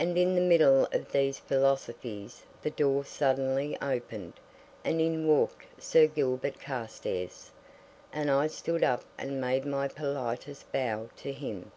[0.00, 4.32] And in the middle of these philosophies the door suddenly opened,
[4.82, 7.52] and in walked Sir Gilbert Carstairs,
[8.12, 11.70] and I stood up and made my politest bow to him.